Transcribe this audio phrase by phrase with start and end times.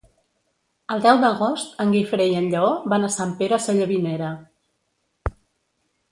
[0.93, 4.31] El deu d'agost en Guifré i en Lleó van a Sant Pere Sallavinera.